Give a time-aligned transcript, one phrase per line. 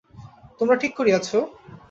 [0.59, 1.27] তোমরা ঠিক করিয়াছ?